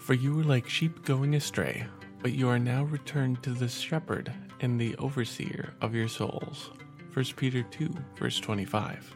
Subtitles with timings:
[0.00, 1.86] For you were like sheep going astray,
[2.20, 6.70] but you are now returned to the shepherd and the overseer of your souls.
[7.12, 9.14] 1 Peter 2, verse 25.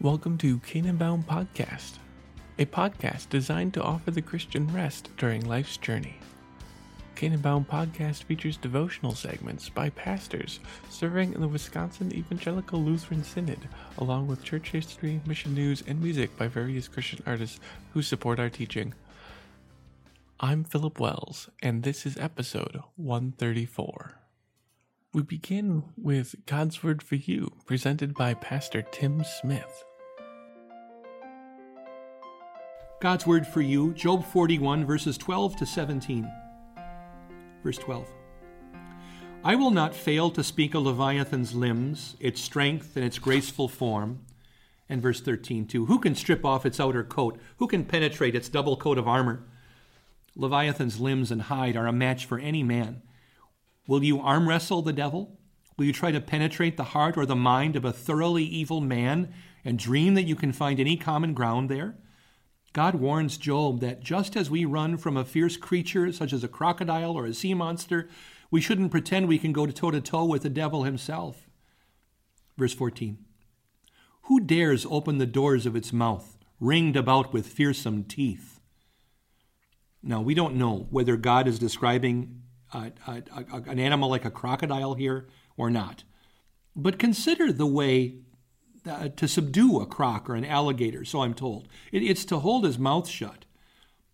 [0.00, 1.98] Welcome to Canaan Bound Podcast,
[2.58, 6.18] a podcast designed to offer the Christian rest during life's journey.
[7.22, 10.58] Canaan Bound Podcast features devotional segments by pastors
[10.90, 13.60] serving in the Wisconsin Evangelical Lutheran Synod,
[13.98, 17.60] along with church history, mission news, and music by various Christian artists
[17.92, 18.92] who support our teaching.
[20.40, 24.18] I'm Philip Wells, and this is episode 134.
[25.14, 29.84] We begin with God's Word for You, presented by Pastor Tim Smith.
[33.00, 36.41] God's Word for You, Job 41, verses 12 to 17.
[37.62, 38.08] Verse 12
[39.44, 44.20] I will not fail to speak of Leviathan's limbs, its strength, and its graceful form.
[44.88, 45.86] And verse 13, too.
[45.86, 47.40] Who can strip off its outer coat?
[47.56, 49.42] Who can penetrate its double coat of armor?
[50.36, 53.02] Leviathan's limbs and hide are a match for any man.
[53.88, 55.38] Will you arm wrestle the devil?
[55.76, 59.32] Will you try to penetrate the heart or the mind of a thoroughly evil man
[59.64, 61.96] and dream that you can find any common ground there?
[62.72, 66.48] God warns Job that just as we run from a fierce creature such as a
[66.48, 68.08] crocodile or a sea monster,
[68.50, 71.48] we shouldn't pretend we can go toe to toe with the devil himself.
[72.56, 73.18] Verse 14
[74.22, 78.60] Who dares open the doors of its mouth, ringed about with fearsome teeth?
[80.02, 85.70] Now, we don't know whether God is describing an animal like a crocodile here or
[85.70, 86.04] not.
[86.74, 88.16] But consider the way
[88.88, 91.68] uh, to subdue a croc or an alligator, so I'm told.
[91.92, 93.44] It, it's to hold his mouth shut.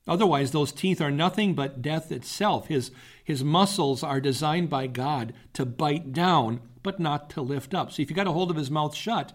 [0.07, 2.69] Otherwise, those teeth are nothing but death itself.
[2.69, 2.91] His,
[3.23, 7.93] his muscles are designed by God to bite down, but not to lift up.
[7.93, 9.33] So if you got a hold of his mouth shut,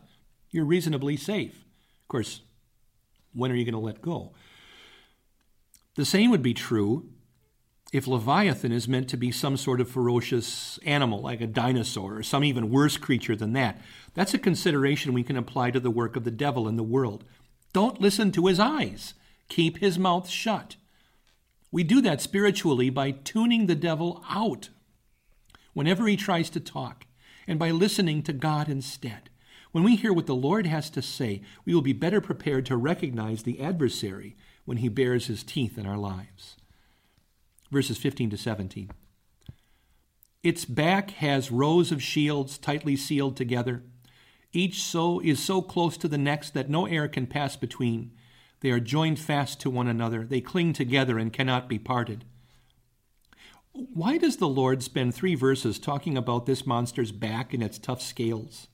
[0.50, 1.54] you're reasonably safe.
[2.02, 2.42] Of course,
[3.34, 4.34] when are you going to let go?
[5.96, 7.10] The same would be true
[7.94, 12.24] if Leviathan is meant to be some sort of ferocious animal, like a dinosaur, or
[12.24, 13.80] some even worse creature than that.
[14.16, 17.24] That's a consideration we can apply to the work of the devil in the world.
[17.72, 19.14] Don't listen to his eyes,
[19.48, 20.76] keep his mouth shut.
[21.72, 24.70] We do that spiritually by tuning the devil out
[25.74, 27.06] whenever he tries to talk
[27.48, 29.30] and by listening to God instead.
[29.72, 32.76] When we hear what the Lord has to say, we will be better prepared to
[32.76, 36.58] recognize the adversary when he bares his teeth in our lives
[37.74, 38.90] verses 15 to 17.
[40.44, 43.84] Its back has rows of shields tightly sealed together.
[44.54, 48.12] Each so is so close to the next that no air can pass between.
[48.62, 50.24] They are joined fast to one another.
[50.24, 52.24] They cling together and cannot be parted.
[53.72, 58.02] Why does the Lord spend three verses talking about this monster's back and its tough
[58.02, 58.68] scales?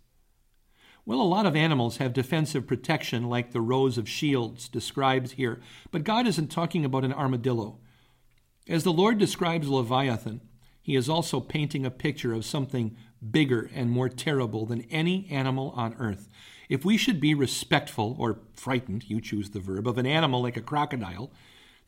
[1.05, 5.61] Well, a lot of animals have defensive protection like the rows of shields described here,
[5.89, 7.79] but God isn't talking about an armadillo.
[8.69, 10.41] As the Lord describes Leviathan,
[10.79, 12.95] he is also painting a picture of something
[13.31, 16.29] bigger and more terrible than any animal on earth.
[16.69, 20.55] If we should be respectful or frightened, you choose the verb, of an animal like
[20.55, 21.31] a crocodile,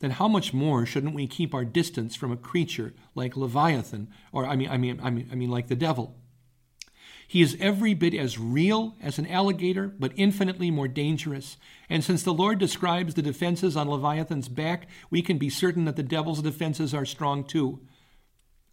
[0.00, 4.44] then how much more shouldn't we keep our distance from a creature like Leviathan, or
[4.44, 6.16] I mean, I mean, I mean, I mean, like the devil?
[7.32, 11.56] He is every bit as real as an alligator, but infinitely more dangerous.
[11.88, 15.96] And since the Lord describes the defenses on Leviathan's back, we can be certain that
[15.96, 17.80] the devil's defenses are strong too.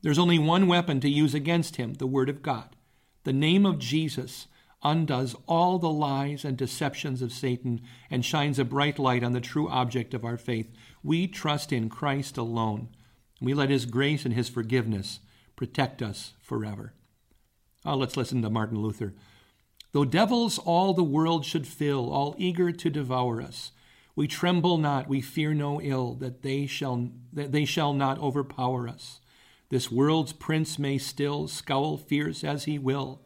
[0.02, 2.76] There's only one weapon to use against him the Word of God.
[3.24, 4.48] The name of Jesus
[4.84, 7.80] undoes all the lies and deceptions of Satan
[8.12, 10.70] and shines a bright light on the true object of our faith.
[11.02, 12.90] We trust in Christ alone.
[13.40, 15.22] We let His grace and His forgiveness
[15.56, 16.94] protect us forever.
[17.90, 19.16] Oh, let's listen to Martin Luther.
[19.94, 23.72] Though devils all the world should fill, all eager to devour us,
[24.16, 28.88] we tremble not, we fear no ill, that they shall, that they shall not overpower
[28.88, 29.22] us.
[29.70, 33.22] This world's prince may still scowl fierce as he will.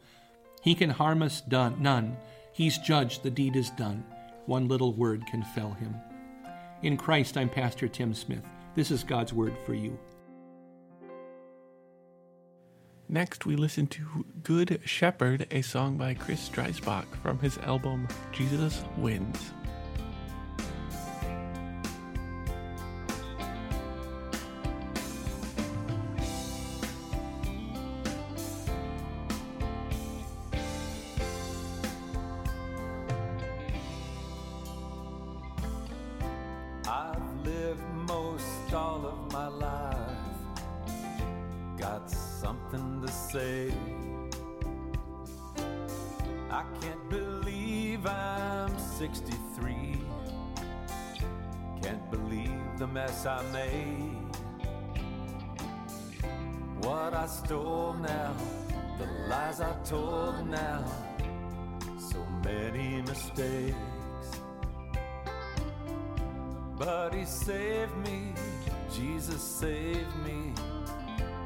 [0.62, 2.16] He can harm us done, none.
[2.54, 4.02] He's judged, the deed is done.
[4.46, 5.94] One little word can fell him.
[6.80, 8.44] In Christ, I'm Pastor Tim Smith.
[8.74, 9.98] This is God's word for you.
[13.14, 18.82] Next, we listen to Good Shepherd, a song by Chris Dreisbach from his album Jesus
[18.96, 19.52] Wins.
[49.74, 49.98] 63.
[51.82, 54.16] Can't believe the mess I made.
[56.80, 58.34] What I stole now,
[58.98, 60.84] the lies I told now,
[61.98, 63.76] so many mistakes.
[66.78, 68.34] But He saved me,
[68.94, 70.52] Jesus saved me.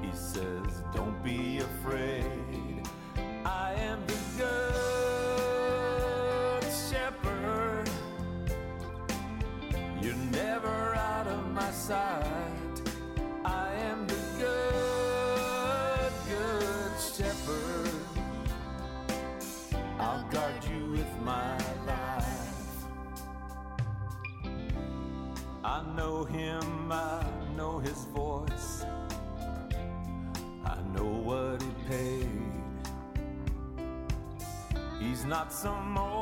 [0.02, 2.67] He says, Don't be afraid.
[11.88, 12.82] Sight.
[13.46, 18.02] I am the good, good shepherd.
[19.98, 21.56] I'll guard you with my
[21.86, 22.84] life.
[25.64, 27.24] I know him, I
[27.56, 28.84] know his voice.
[30.66, 32.28] I know what he paid.
[35.00, 36.17] He's not some old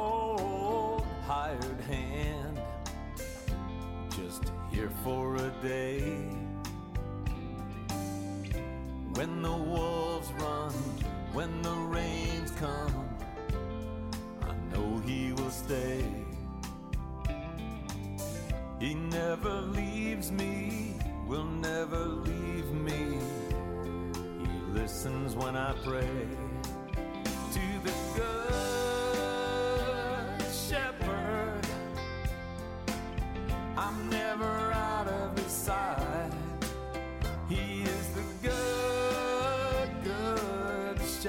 [4.76, 6.00] here for a day.
[9.14, 10.73] When the wolves run,
[11.32, 13.08] when the rains come,
[14.43, 16.05] I know he will stay.
[18.78, 20.93] He never leaves me,
[21.26, 23.19] will never leave me.
[24.43, 26.26] He listens when I pray
[27.55, 27.94] to the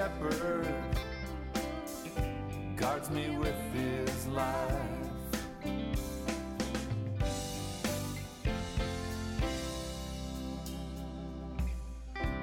[0.08, 0.68] shepherd.
[2.76, 4.46] Guards me with his life.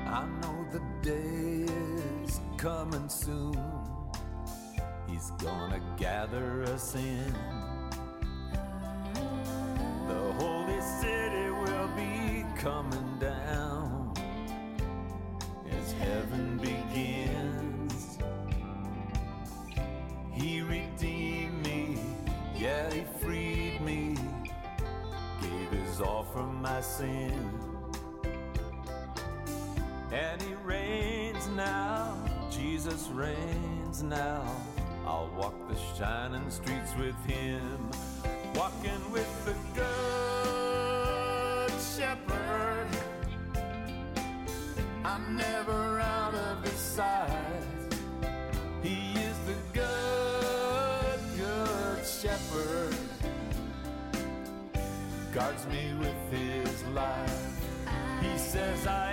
[0.06, 1.72] I know the day
[2.24, 3.56] is coming soon.
[5.08, 7.34] He's gonna gather us in.
[10.08, 13.13] The holy city will be coming
[26.84, 27.50] sin.
[30.12, 32.16] And he reigns now,
[32.50, 34.44] Jesus reigns now.
[35.06, 37.90] I'll walk the shining streets with him,
[38.54, 42.88] walking with the good shepherd.
[45.04, 45.73] I'm never
[58.54, 59.03] says, I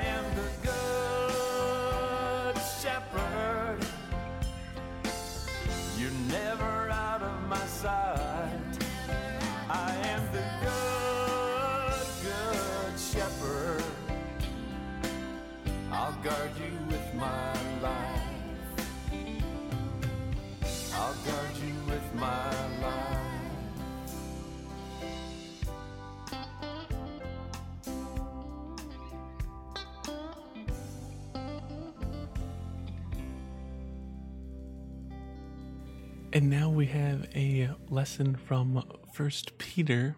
[36.34, 40.16] And now we have a lesson from First Peter.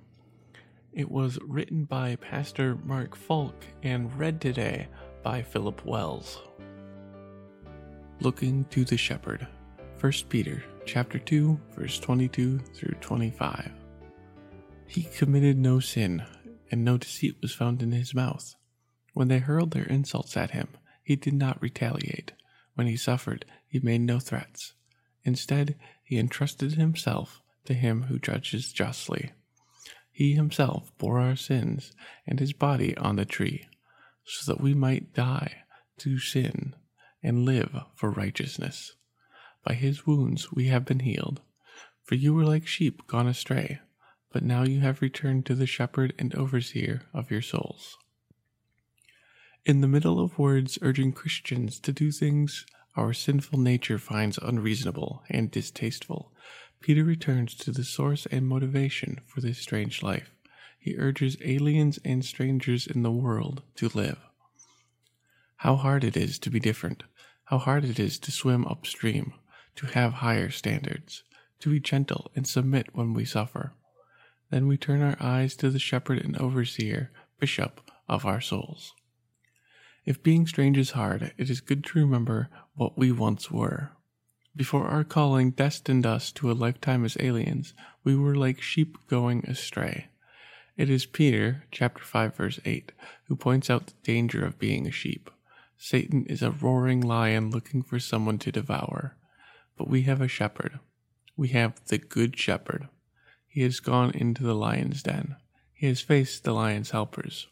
[0.92, 4.90] It was written by Pastor Mark Falk and read today
[5.24, 6.40] by Philip Wells.
[8.20, 9.48] Looking to the Shepherd.
[10.00, 13.72] 1 Peter chapter 2 verse 22 through 25.
[14.86, 16.24] He committed no sin,
[16.70, 18.54] and no deceit was found in his mouth.
[19.16, 20.68] When they hurled their insults at him,
[21.02, 22.34] he did not retaliate.
[22.76, 24.74] When he suffered, he made no threats.
[25.26, 29.32] Instead, he entrusted himself to him who judges justly.
[30.12, 31.94] He himself bore our sins
[32.28, 33.68] and his body on the tree,
[34.24, 35.64] so that we might die
[35.98, 36.76] to sin
[37.22, 38.94] and live for righteousness.
[39.64, 41.42] By his wounds we have been healed.
[42.04, 43.80] For you were like sheep gone astray,
[44.32, 47.98] but now you have returned to the shepherd and overseer of your souls.
[49.66, 55.24] In the middle of words urging Christians to do things our sinful nature finds unreasonable
[55.30, 56.32] and distasteful,
[56.80, 60.32] Peter returns to the source and motivation for this strange life.
[60.78, 64.20] He urges aliens and strangers in the world to live.
[65.58, 67.04] How hard it is to be different,
[67.46, 69.34] how hard it is to swim upstream,
[69.76, 71.24] to have higher standards,
[71.62, 73.74] to be gentle and submit when we suffer.
[74.50, 78.94] Then we turn our eyes to the shepherd and overseer, bishop of our souls.
[80.06, 83.92] If being strange is hard, it is good to remember what we once were.
[84.56, 89.46] Before our calling destined us to a lifetime as aliens, we were like sheep going
[89.46, 90.08] astray.
[90.76, 92.92] It is Peter, chapter 5, verse 8,
[93.26, 95.30] who points out the danger of being a sheep.
[95.78, 99.16] Satan is a roaring lion looking for someone to devour.
[99.78, 100.80] But we have a shepherd.
[101.36, 102.88] We have the Good Shepherd.
[103.48, 105.36] He has gone into the lion's den.
[105.74, 107.48] He has faced the lion's helpers.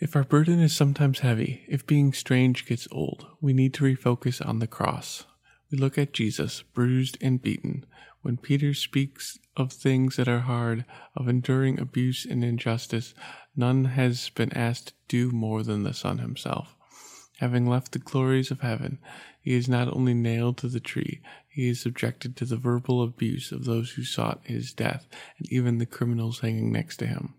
[0.00, 4.44] If our burden is sometimes heavy, if being strange gets old, we need to refocus
[4.44, 5.26] on the cross.
[5.70, 7.84] We look at Jesus, bruised and beaten.
[8.22, 13.12] When Peter speaks of things that are hard, of enduring abuse and injustice,
[13.54, 16.74] none has been asked to do more than the Son himself.
[17.38, 19.00] Having left the glories of heaven,
[19.38, 23.52] he is not only nailed to the tree, he is subjected to the verbal abuse
[23.52, 25.06] of those who sought his death,
[25.38, 27.34] and even the criminals hanging next to him.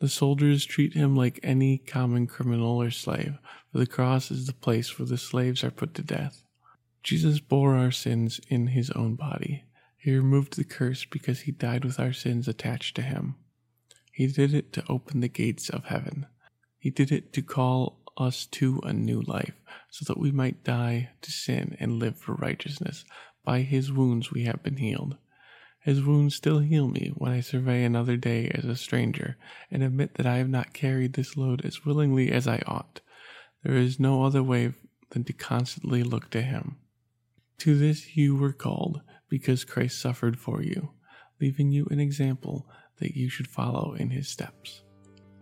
[0.00, 3.38] The soldiers treat him like any common criminal or slave,
[3.72, 6.44] for the cross is the place where the slaves are put to death.
[7.02, 9.64] Jesus bore our sins in his own body.
[9.96, 13.34] He removed the curse because he died with our sins attached to him.
[14.12, 16.26] He did it to open the gates of heaven.
[16.78, 19.54] He did it to call us to a new life,
[19.90, 23.04] so that we might die to sin and live for righteousness.
[23.44, 25.16] By his wounds we have been healed.
[25.80, 29.36] His wounds still heal me when I survey another day as a stranger
[29.70, 33.00] and admit that I have not carried this load as willingly as I ought.
[33.62, 34.72] There is no other way
[35.10, 36.76] than to constantly look to him.
[37.58, 40.90] To this you were called, because Christ suffered for you,
[41.40, 42.68] leaving you an example
[42.98, 44.82] that you should follow in his steps.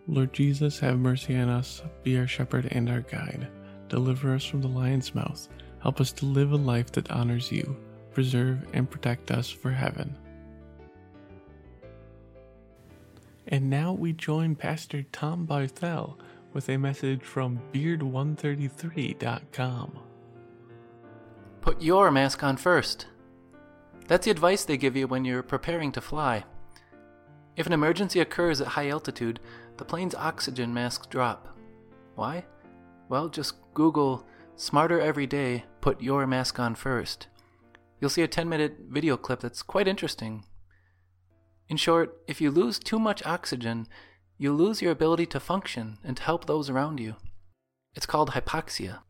[0.06, 3.48] Lord Jesus, have mercy on us, be our shepherd and our guide.
[3.88, 5.48] Deliver us from the lion's mouth.
[5.80, 7.76] Help us to live a life that honors you.
[8.12, 10.16] Preserve and protect us for heaven.
[13.48, 16.18] And now we join Pastor Tom Barthel
[16.52, 19.98] with a message from Beard133.com.
[21.60, 23.06] Put your mask on first.
[24.08, 26.42] That's the advice they give you when you're preparing to fly.
[27.56, 29.40] If an emergency occurs at high altitude,
[29.76, 31.56] the plane's oxygen masks drop.
[32.14, 32.44] Why?
[33.08, 34.26] Well, just Google
[34.56, 37.28] Smarter Every Day, put your mask on first.
[38.00, 40.44] You'll see a 10 minute video clip that's quite interesting.
[41.68, 43.88] In short, if you lose too much oxygen,
[44.38, 47.16] you lose your ability to function and to help those around you.
[47.94, 49.00] It's called hypoxia.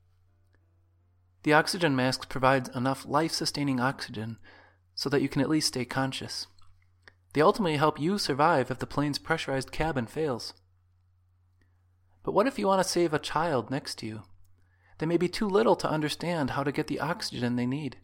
[1.43, 4.39] The oxygen mask provides enough life sustaining oxygen
[4.95, 6.47] so that you can at least stay conscious.
[7.35, 10.55] They ultimately help you survive if the plane's pressurized cabin fails.
[12.23, 14.23] But what if you want to save a child next to you?
[14.99, 17.99] They may be too little to understand how to get the oxygen they need.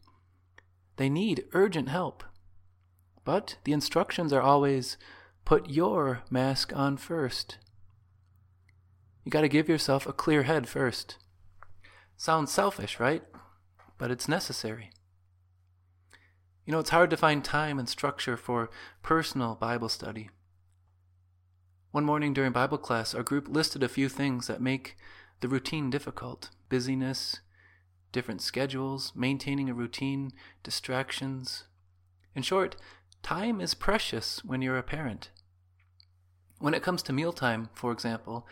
[0.96, 2.22] They need urgent help.
[3.24, 4.96] But the instructions are always
[5.44, 7.58] put your mask on first.
[9.24, 11.16] You got to give yourself a clear head first.
[12.16, 13.22] Sounds selfish, right?
[13.98, 14.90] But it's necessary.
[16.64, 18.70] You know, it's hard to find time and structure for
[19.02, 20.30] personal Bible study.
[21.90, 24.96] One morning during Bible class, our group listed a few things that make
[25.40, 27.40] the routine difficult busyness,
[28.12, 31.64] different schedules, maintaining a routine, distractions.
[32.34, 32.76] In short,
[33.22, 35.30] time is precious when you're a parent.
[36.58, 38.46] When it comes to mealtime, for example,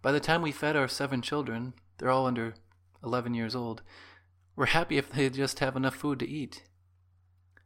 [0.00, 2.54] by the time we fed our seven children, they're all under
[3.04, 3.82] 11 years old,
[4.56, 6.64] we're happy if they just have enough food to eat.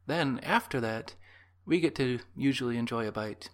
[0.05, 1.15] Then, after that,
[1.65, 3.49] we get to usually enjoy a bite.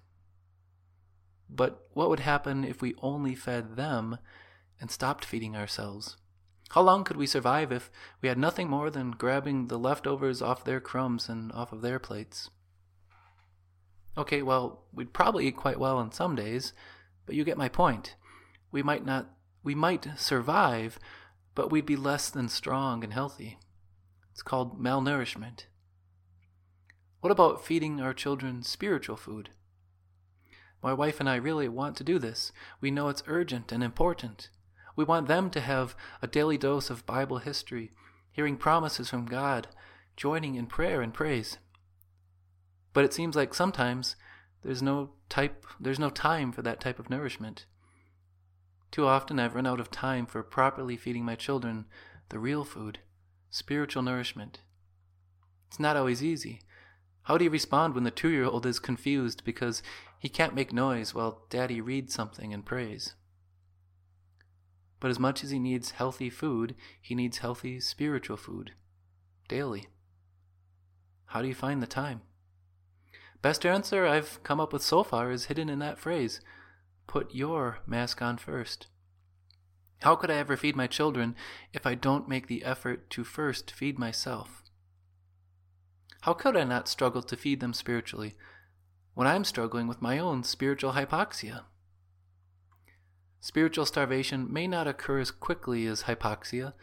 [1.50, 4.18] But what would happen if we only fed them
[4.80, 6.18] and stopped feeding ourselves?
[6.70, 7.92] How long could we survive if
[8.22, 12.00] we had nothing more than grabbing the leftovers off their crumbs and off of their
[12.00, 12.50] plates?
[14.18, 16.74] Okay, well, we'd probably eat quite well on some days,
[17.26, 18.16] but you get my point.
[18.72, 19.30] We might not
[19.64, 21.00] we might survive,
[21.56, 23.58] but we'd be less than strong and healthy.
[24.32, 25.66] It's called malnourishment.
[27.22, 29.52] What about feeding our children spiritual food?
[30.82, 32.52] My wife and I really want to do this.
[32.82, 34.50] We know it's urgent and important.
[34.98, 37.94] We want them to have a daily dose of Bible history,
[38.32, 39.70] hearing promises from God,
[40.18, 41.58] joining in prayer and praise.
[42.94, 44.16] But it seems like sometimes
[44.64, 47.66] there's no type there's no time for that type of nourishment.
[48.92, 51.86] Too often I've run out of time for properly feeding my children
[52.30, 53.00] the real food,
[53.50, 54.62] spiritual nourishment.
[55.68, 56.62] It's not always easy.
[57.24, 59.82] How do you respond when the two year old is confused because
[60.20, 63.16] he can't make noise while daddy reads something and prays?
[65.00, 68.72] But as much as he needs healthy food, he needs healthy spiritual food
[69.48, 69.88] daily.
[71.26, 72.22] How do you find the time?
[73.44, 76.40] Best answer I've come up with so far is hidden in that phrase
[77.08, 78.88] put your mask on first.
[80.02, 81.36] How could I ever feed my children
[81.74, 84.64] if I don't make the effort to first feed myself?
[86.22, 88.36] How could I not struggle to feed them spiritually
[89.14, 91.64] when I'm struggling with my own spiritual hypoxia?
[93.42, 96.74] Spiritual starvation may not occur as quickly as hypoxia,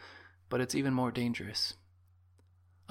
[0.47, 1.73] but it's even more dangerous.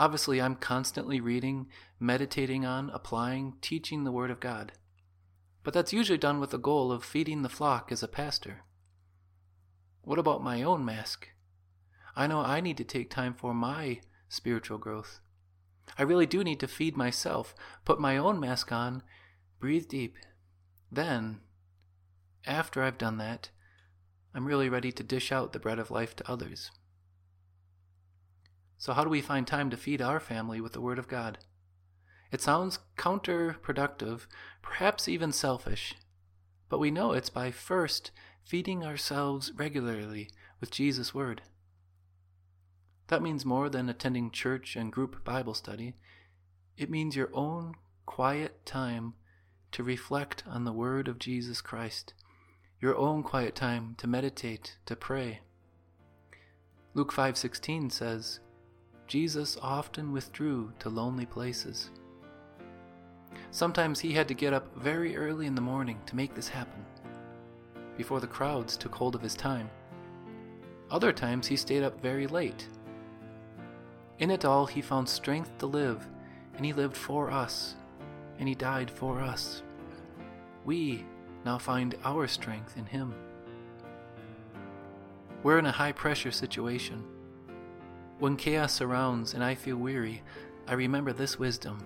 [0.00, 1.66] Obviously, I'm constantly reading,
[1.98, 4.72] meditating on, applying, teaching the Word of God.
[5.62, 8.62] But that's usually done with the goal of feeding the flock as a pastor.
[10.00, 11.28] What about my own mask?
[12.16, 15.20] I know I need to take time for my spiritual growth.
[15.98, 17.54] I really do need to feed myself,
[17.84, 19.02] put my own mask on,
[19.58, 20.16] breathe deep.
[20.90, 21.40] Then,
[22.46, 23.50] after I've done that,
[24.34, 26.70] I'm really ready to dish out the bread of life to others.
[28.80, 31.36] So, how do we find time to feed our family with the Word of God?
[32.32, 34.22] It sounds counterproductive,
[34.62, 35.94] perhaps even selfish,
[36.70, 38.10] but we know it's by first
[38.42, 41.42] feeding ourselves regularly with Jesus' Word.
[43.08, 45.96] That means more than attending church and group Bible study.
[46.78, 47.74] It means your own
[48.06, 49.12] quiet time
[49.72, 52.14] to reflect on the Word of Jesus Christ,
[52.80, 55.40] your own quiet time to meditate, to pray.
[56.94, 58.40] Luke 5:16 says,
[59.10, 61.90] Jesus often withdrew to lonely places.
[63.50, 66.82] Sometimes he had to get up very early in the morning to make this happen,
[67.98, 69.68] before the crowds took hold of his time.
[70.90, 72.66] Other times he stayed up very late
[74.20, 76.06] in it all, he found strength to live,
[76.54, 77.74] and he lived for us,
[78.38, 79.62] and he died for us.
[80.66, 81.06] We
[81.46, 83.14] now find our strength in him.
[85.42, 87.02] We're in a high pressure situation.
[88.20, 90.22] When chaos surrounds and I feel weary,
[90.68, 91.82] I remember this wisdom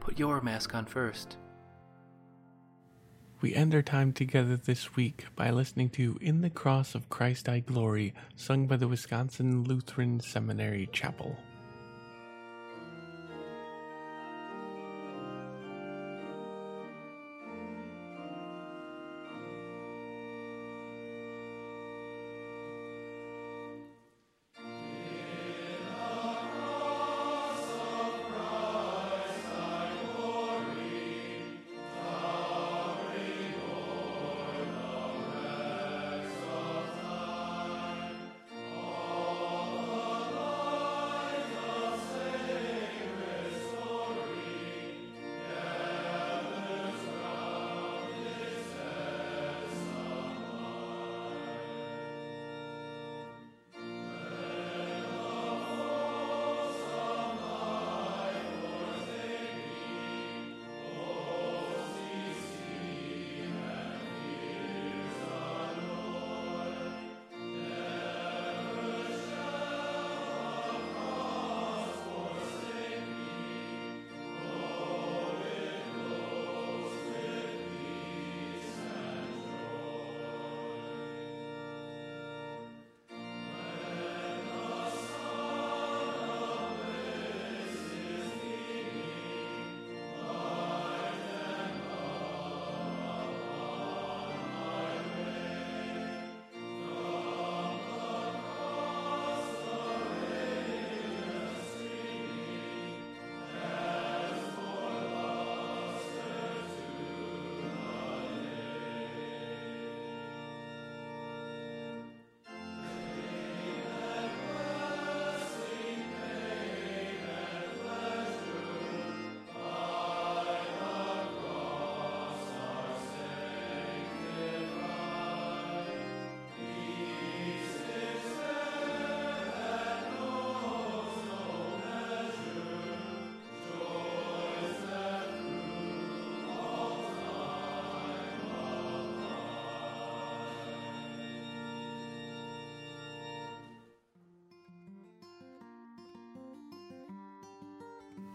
[0.00, 1.36] put your mask on first.
[3.40, 7.48] We end our time together this week by listening to In the Cross of Christ
[7.48, 11.36] I Glory, sung by the Wisconsin Lutheran Seminary Chapel.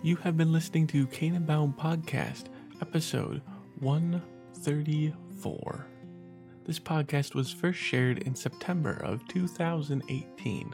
[0.03, 2.47] You have been listening to Canaan Bound Podcast,
[2.81, 3.41] episode
[3.79, 5.87] 134.
[6.65, 10.73] This podcast was first shared in September of 2018.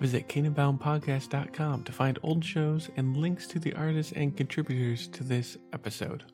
[0.00, 5.58] Visit CanaanBoundPodcast.com to find old shows and links to the artists and contributors to this
[5.74, 6.24] episode.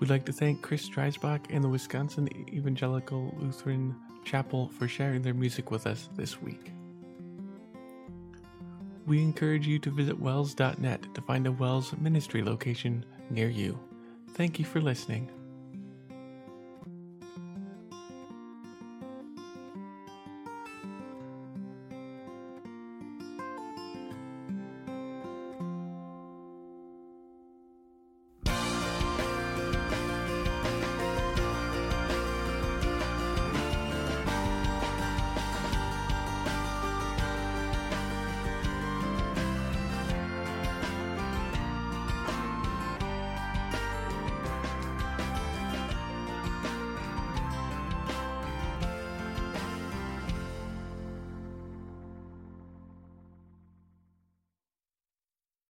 [0.00, 5.34] We'd like to thank Chris Dreisbach and the Wisconsin Evangelical Lutheran Chapel for sharing their
[5.34, 6.71] music with us this week
[9.12, 13.78] we encourage you to visit wels.net to find a WELS ministry location near you.
[14.30, 15.30] Thank you for listening.